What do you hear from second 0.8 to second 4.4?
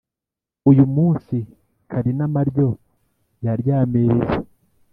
munsi karinamaryo yaryamiriye